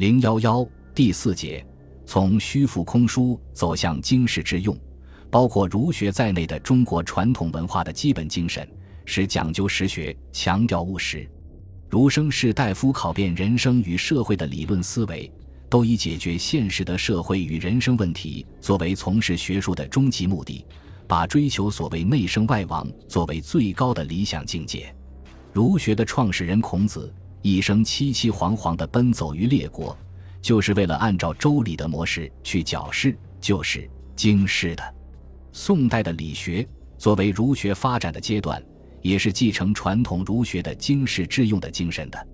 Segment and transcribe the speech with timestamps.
[0.00, 1.62] 零幺幺第四节，
[2.06, 4.74] 从虚浮空疏走向经世致用，
[5.28, 8.66] 包括儒学在内的中国传统文化的基本精神
[9.04, 11.30] 是讲究实学，强调务实。
[11.90, 15.30] 儒生士大夫考辨人生与社会的理论思维，
[15.68, 20.64] 都以解决现实的社会与人生问题作为从事学术的终极目的，
[21.06, 24.96] 把追求所谓内圣外王作为最高的理想境界。
[25.52, 27.12] 儒学的创始人孔子
[27.42, 29.96] 一生凄凄惶惶地奔走于列国，
[30.40, 34.94] 就是为了按照周礼的模式去矫饰，就是经世的。
[35.52, 36.66] 宋代的理学
[36.98, 38.62] 作为儒学发展的阶段。
[39.02, 42.28] 也是继承传统儒学的经世致用的精神的。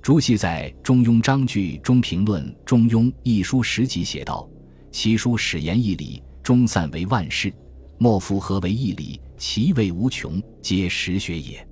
[0.00, 4.48] 朱熹在《中庸章句》中评论《中庸》一书十集写道
[4.90, 7.52] ：“其书始言义理，终散为万事，
[7.98, 9.20] 莫复何为义理？
[9.36, 11.62] 其味无穷，皆实学也。”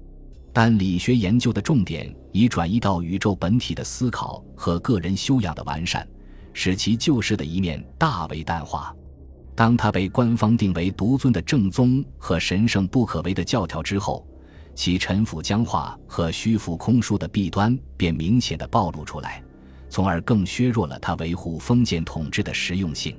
[0.54, 6.06] 但理学研究的重点已转移到宇宙本体的思考和个人修养的完善，
[6.52, 8.94] 使其旧世的一面大为淡化。
[9.56, 14.24] 当他被官方定为独尊的正宗和神圣不可为的教条之后，
[14.76, 19.42] 其陈腐僵化和虚浮空疏的弊端便明显的暴露出来，
[19.88, 23.16] 从而更削弱了他维护封建统治的实用性。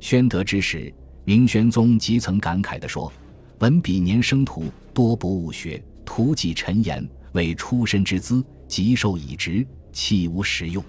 [0.00, 0.90] 宣德之时，
[1.24, 3.12] 明宣宗即曾感慨地说
[3.60, 5.82] ：“文比年生徒多不务学，
[6.14, 10.84] 徒记陈言，为出身之资，极受以职，弃无实用。”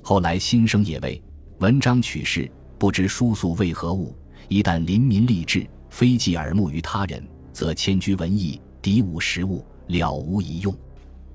[0.00, 1.22] 后来新生也谓
[1.60, 4.16] ：“文章取士，不知书素为何物？
[4.48, 10.74] 一旦临民立志，非寄耳目于他人，则迁居文艺。”敌无实物，了无一用。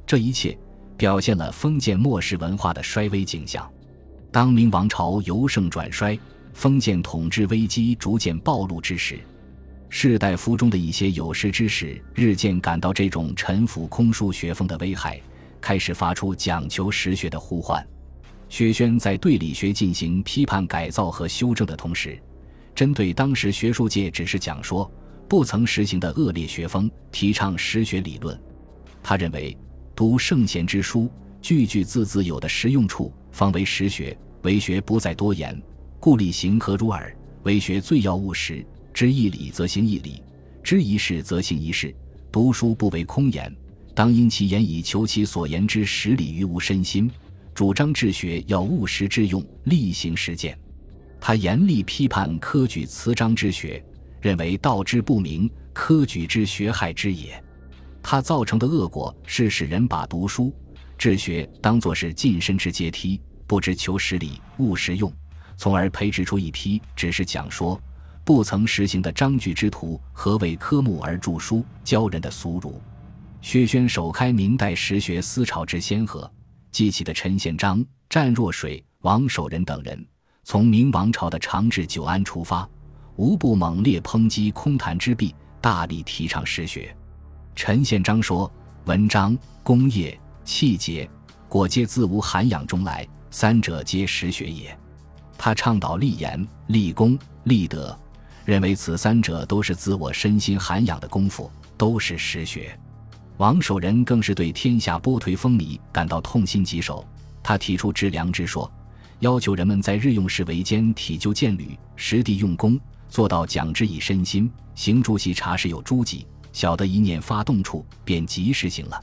[0.08, 0.58] 这一切
[0.98, 3.72] 表现了封建末世文化的衰微景象。
[4.32, 6.18] 当明王朝由盛转衰，
[6.56, 9.20] 封建统治危机逐渐暴露之时，
[9.90, 15.20] 士大夫中的一些有识之士日渐感到这种陈腐空疏学风的危害，
[15.60, 17.86] 开始发出讲求实学的呼唤。
[18.48, 22.20] 薛轩在对理学进行批判改造和修正的同时，
[22.76, 24.90] 针对当时学术界只是讲说。
[25.28, 28.36] 不曾实行的恶劣学风，提倡实学理论。
[29.04, 29.56] 他认为，
[29.96, 31.08] 读圣贤之书，
[31.40, 34.18] 句句字字有的实用处，方为实学。
[34.42, 35.62] 为学不在多言，
[36.00, 37.16] 故理行何如耳？
[37.44, 38.66] 为学最要务实，
[39.00, 40.22] 知一理则行一理，
[40.62, 41.96] 知一事则行一事。
[42.34, 43.50] 读书不为空言，
[43.96, 47.10] 当因其言以求其所言之实理于吾身心。
[47.56, 50.60] 主张治学要务实致用，力行实践。
[51.18, 53.82] 他严厉批判科举词章之学。
[54.20, 57.42] 认为道之不明，科举之学害之也。
[58.04, 60.54] 它造成的恶果是使人把读书、
[60.98, 65.10] 治学当作是晋升之阶梯，不知求实理、务实用，
[65.56, 67.82] 从而培植出一批只是讲说、
[68.30, 72.80] 不曾实行的章句之徒，何为科目而著书教人的俗儒。
[73.42, 76.32] 薛轩首开明代实学思潮之先河，
[76.72, 80.06] 记起的陈宪章、湛若水、王守仁等人，
[80.44, 82.70] 从明王朝的长治久安出发。
[83.16, 86.96] 无不猛烈抨击空谈之弊，大力提倡实学。
[87.56, 88.50] 陈宪章说
[88.86, 91.10] ：“文章、功业、气节，
[91.48, 94.78] 果皆自无涵养中来，三者皆实学也。”
[95.36, 97.98] 他倡导立言、立功、立德，
[98.50, 102.76] 认为此三者都是自我身心涵养的功夫，都是实学。
[103.38, 107.06] 王守仁更是对天下波颓风靡感到痛心疾首，
[107.44, 108.70] 他提出致良知说，
[109.20, 112.80] 要求人们在日用事为间体就见履，实地用功。
[113.08, 119.00] 做到讲之以身心，行诸习察时有诸己，晓得一念发动处，便及时行了。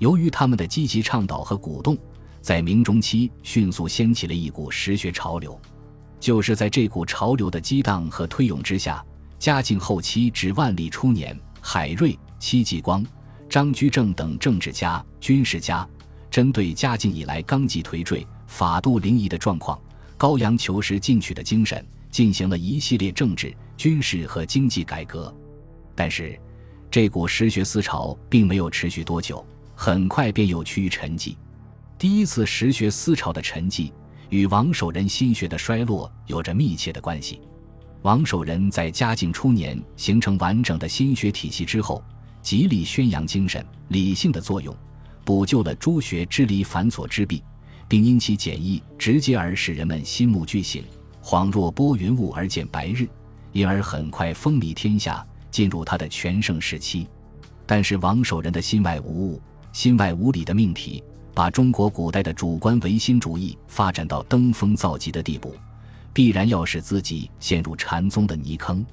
[0.00, 1.96] 由于他们的积极倡导和鼓动，
[2.40, 5.56] 在明中期迅速掀起了一股实学潮流。
[6.22, 9.04] 就是在这股潮流的激荡和推涌之下，
[9.40, 13.04] 嘉靖后期至万历初年，海瑞、戚继光、
[13.50, 15.84] 张居正等政治家、军事家，
[16.30, 19.76] 针对嘉靖以来纲纪颓坠、法度凌夷的状况，
[20.16, 21.84] 高扬求实进取的精神。
[22.08, 25.34] 进行了一系列政治、军事和经济改革，
[25.94, 26.38] 但是
[26.90, 29.42] 这股实学思潮并没有持续多久，
[29.74, 31.34] 很快便又趋于沉寂。
[31.98, 33.90] 第一次实学思潮的沉寂
[34.32, 37.38] 与王守仁心学的衰落有着密切的关系。
[38.00, 42.02] 王守仁在嘉靖初年形成完整的心学体系之后，
[42.40, 44.74] 极力宣扬精神、理性的作用，
[45.22, 47.44] 补救了诸学支离繁琐之弊，
[47.86, 50.82] 并因其简易直接而使人们心目俱醒。
[51.22, 53.06] 恍若拨云雾而见白日，
[53.52, 57.06] 因而很快风靡天下，进入他的全盛时期。
[57.66, 59.42] 但是王守仁的心外无物、
[59.74, 65.54] 心外无理的命题，把中国古代的主观唯心主义发展到登峰造极的地步，
[66.12, 68.84] 必然要使自己陷入禅宗的泥坑。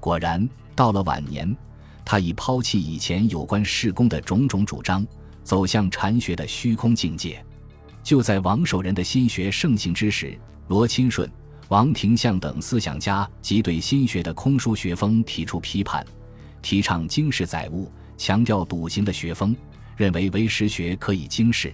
[0.00, 1.54] 果然，到了晚年，
[2.04, 5.06] 他已抛弃以前有关世功的种种主张，
[5.42, 7.44] 走向禅学的虚空境界。
[8.02, 10.38] 就在王守仁的心学盛行之时，
[10.68, 11.30] 罗钦顺、
[11.68, 16.04] 王廷相等思想家即对心学的空疏学风提出批判，
[16.60, 19.56] 提倡经世载物、强调笃行的学风，
[19.96, 21.72] 认为唯识学可以经世。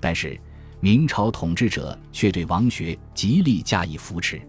[0.00, 0.38] 但是
[0.80, 4.40] 明朝统治者却对王学极力加以扶持。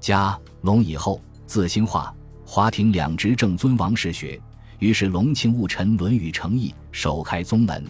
[0.00, 2.14] 嘉隆以后，自兴化、
[2.44, 4.40] 华亭两执正尊王氏学，
[4.78, 7.84] 于是隆庆务臣《论语》诚意，首开宗门。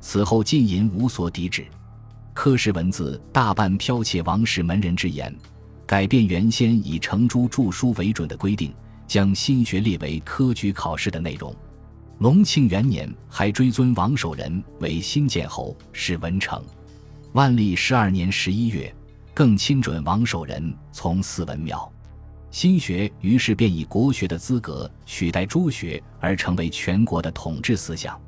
[0.00, 1.66] 此后禁淫无所抵止。
[2.32, 5.34] 科试文字大半剽窃王氏门人之言，
[5.86, 8.72] 改变原先以程朱著书为准的规定，
[9.06, 11.54] 将心学列为科举考试的内容。
[12.18, 16.64] 隆庆元年，还追尊王守仁为新建侯，是文成。
[17.32, 18.94] 万历十二年十一月，
[19.34, 21.92] 更亲准王守仁从四文庙。
[22.50, 28.18] 心学于是便以国学的资格取代诸学，而成为全国的统治思想。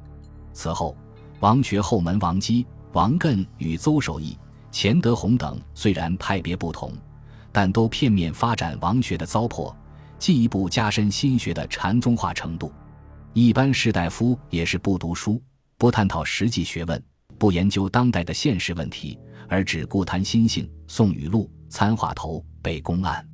[0.53, 0.95] 此后，
[1.41, 4.37] 王学后门王基、王艮与邹守义、
[4.71, 6.93] 钱德洪等虽然派别不同，
[7.51, 9.75] 但都片面发展王学的糟粕，
[10.19, 12.71] 进一步加深心学的禅宗化程度。
[13.35, 15.41] 一般士大夫也是不读书，
[15.77, 17.03] 不探讨实际学问，
[17.39, 23.25] 不研究当代的现实问题，而只顾谈心性、诵语录、参话头、背公案。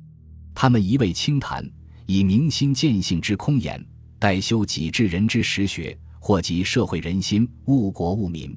[0.53, 1.67] 他们一味轻谈，
[2.05, 3.83] 以明心见性之空言，
[4.19, 8.55] 代修己治人之实学，祸及社会人心，误国误民。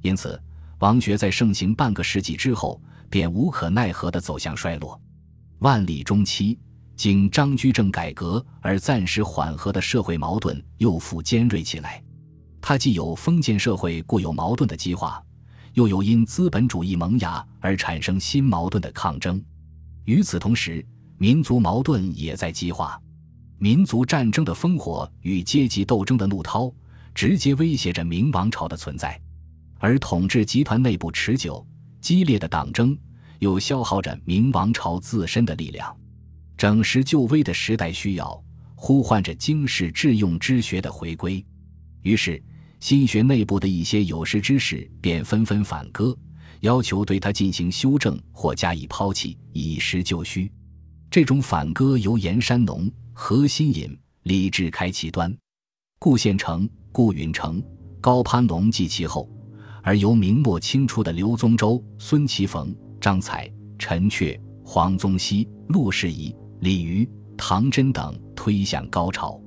[0.00, 0.40] 因此，
[0.78, 4.98] 王学在盛行半个世纪之后，便无可奈何地走向衰落。
[5.58, 6.58] 万历中期。
[6.98, 12.02] 经张居正改革而暂时缓和的社会矛盾又复尖锐起来，
[12.60, 15.22] 它既有封建社会固有矛盾的激化，
[15.74, 19.40] 又有因资本主义萌芽而产生新矛盾的抗争。
[20.06, 20.84] 与此同时，
[21.18, 23.00] 民族矛盾也在激化，
[23.58, 26.68] 民族战争的烽火与阶级斗争的怒涛，
[27.14, 29.10] 直接威胁着明王朝的存在；
[29.78, 31.64] 而统治集团内部持久
[32.00, 32.98] 激烈的党争，
[33.38, 35.96] 又消耗着明王朝自身的力量。
[36.58, 38.44] 整实救危的时代需要，
[38.74, 41.42] 呼唤着经世致用之学的回归。
[42.02, 42.42] 于是，
[42.80, 46.18] 心学内部的一些有识之士便纷纷反戈，
[46.60, 50.50] 要求对它进行修正或加以抛弃，以实就虚。
[51.08, 55.32] 这种反戈由严山农、何心隐、李治开其端，
[56.00, 57.62] 顾宪成、顾允成、
[58.00, 59.30] 高攀龙继其后，
[59.80, 66.34] 而由明末清初的刘宗周、孙其逢、张彩、陈确、黄宗羲、陆士仪。
[66.60, 69.40] 李渔、唐真等推向高潮。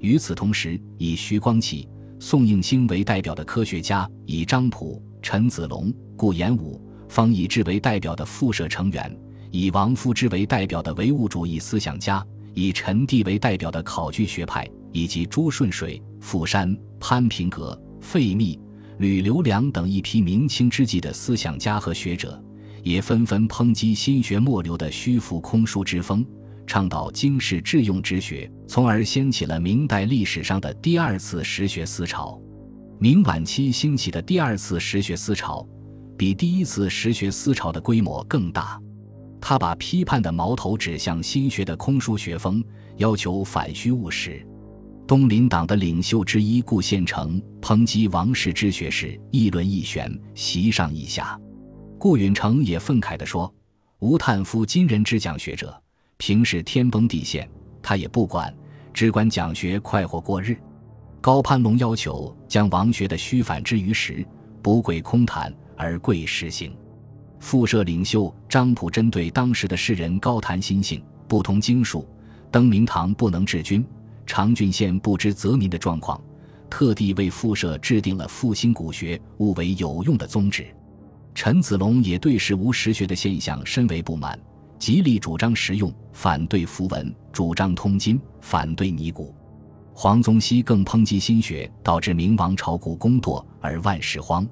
[0.00, 1.88] 与此同时，以徐光启、
[2.18, 9.16] 宋应星为代表的科学家，以张溥、陈子龙、顾炎武、方以智为代表的复社成员，
[9.50, 12.24] 以王夫之为代表的唯物主义思想家，
[12.54, 18.58] 以陈第为代表的考据学派，以及朱顺水、傅山、潘平阁、费密、
[18.98, 22.40] 吕留良等一批明清之际的思想家和学者，
[22.82, 26.24] 也纷纷抨击心学末流的虚浮空疏之风。
[26.68, 32.40] 倡导经世致用之学，从而掀起了明代历史上的第二次实学思潮。
[33.00, 35.66] 明晚期兴起的第二次实学思潮，
[36.16, 38.80] 比第一次实学思潮的规模更大。
[39.40, 42.62] 他把批判的矛头指向新学的空疏学风，
[42.96, 44.44] 要求反虚务实。
[45.06, 51.40] 东林党的领袖之一顾宪成抨击王氏之学是议论一玄，席上议下。
[51.98, 53.52] 顾允成也愤慨地说
[54.00, 55.82] ：“吴叹夫今人之讲学者。”
[56.18, 57.48] 平时天崩地陷，
[57.80, 58.52] 他也不管，
[58.92, 60.56] 只管讲学，快活过日。
[61.20, 64.26] 高攀龙要求将王学的虚反之于实，
[64.60, 66.76] 不贵空谈，而贵实行。
[67.38, 72.06] 复社领袖张溥针对当时的诗人高谈心性，不通经术，
[72.50, 73.86] 登明堂不能治军，
[74.26, 76.20] 长郡县不知泽民的状况，
[76.68, 80.66] 特地为复社制定了复兴古学、务为有用的宗旨。
[81.32, 84.36] 陈子龙也对实无实学的现象深为不满。
[84.78, 89.34] 极力主张实用，反对符文；主张通金，反对尼古。
[89.92, 94.46] 黄宗羲更抨击心学导致明王朝故公堕而万事荒，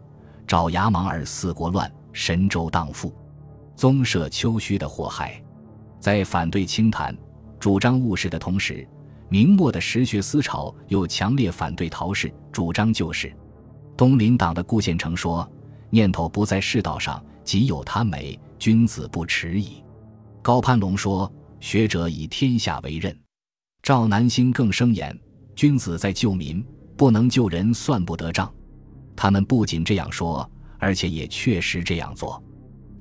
[0.44, 3.12] 爪牙忙而四国乱，神州荡覆，
[3.76, 5.40] 宗社丘墟的祸害。
[6.00, 7.16] 在反对清谈、
[7.60, 8.86] 主张务实的同时，
[9.28, 13.32] 明末的实学思潮又强烈反对陶氏，主张旧事。
[13.96, 15.48] 东林党的顾宪成说
[15.88, 19.82] ：“念头不在世道上，即有他美，君子不耻矣。”
[20.46, 23.18] 高攀龙说：“学者以天下为任。”
[23.82, 25.18] 赵南星更声言
[25.56, 26.64] ：“君子在救民，
[26.96, 28.54] 不能救人，算不得账。”
[29.16, 30.48] 他们不仅这样说，
[30.78, 32.40] 而且也确实这样做。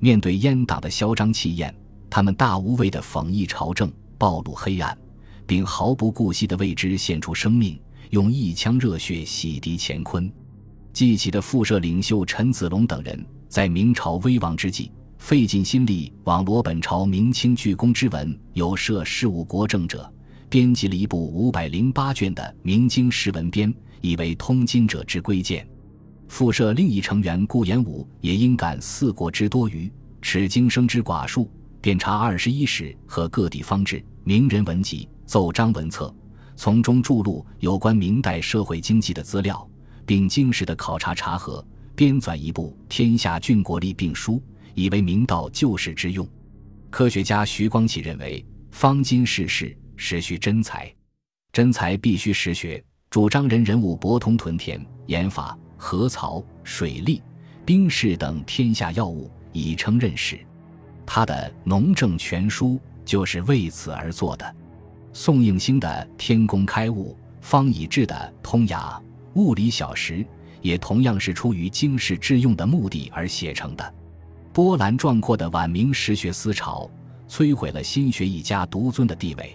[0.00, 1.72] 面对阉党的嚣张气焰，
[2.10, 4.98] 他们大无畏地讽议朝政，暴露黑暗，
[5.46, 10.28] 并毫不顾惜地为之献出生命，用一腔热血洗涤乾坤。
[10.92, 13.24] 记起的复社领袖陈子龙等人。
[13.48, 20.10] 在明朝危亡之际，费尽心力网罗本朝明清巨公之文，有涉事务国政者，
[20.48, 25.66] 编辑了一部五百零八卷的《明经释文编》，以为通今者之归鉴。
[26.28, 36.14] 复设另一成员顾炎武，也因感四国之多余，持经生之寡数，遍查二十一史和各地方志、名人文集、奏章文册，
[36.54, 39.68] 从中注录有关明代社会经济的资料，
[40.04, 41.64] 并经实的考察查核。
[41.94, 44.34] 编纂一部《天下郡国立病书》，
[44.76, 46.24] 以为明道救世之用。
[46.90, 50.94] 科学家徐光启认为，方今世事实需真才，
[51.50, 52.80] 真才必须实学，
[53.10, 57.22] 主张人人物博通屯田、研法、河槽、水利、
[57.64, 60.38] 兵士等天下要务，以称任事。
[61.06, 64.56] 他的《农政全书》就是为此而作的。
[65.12, 69.02] 宋应星的《天工开物》，方以智的《通雅
[69.34, 70.14] 物理小识》。
[70.62, 73.94] 也同样是出于经世致用的目的而写成的。
[74.56, 76.90] 波澜壮阔的晚明实学思潮，
[77.28, 79.54] 摧毁了新学一家独尊的地位，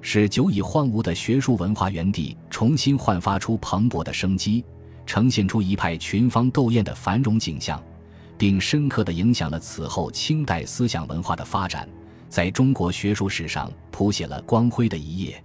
[0.00, 4.64] 使久已荒芜的学术文化园地重新焕发出蓬勃的生机，
[5.04, 7.82] 呈现出一派群芳斗艳的繁荣景象，
[8.38, 11.88] 并深刻地影响了此后清代思想文化的发展，
[12.28, 15.42] 在中国学术史上谱写了光辉的一页。